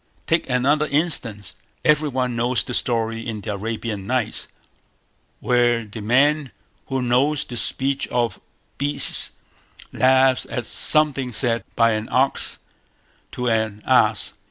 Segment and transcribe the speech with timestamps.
[0.25, 1.55] Take another instance.
[1.85, 4.47] Every one knows the story in the Arabian Nights,
[5.39, 6.51] where the man
[6.87, 8.39] who knows the speech of
[8.79, 9.33] beasts
[9.93, 12.57] laughs at something said by an ox
[13.33, 14.33] to an ass.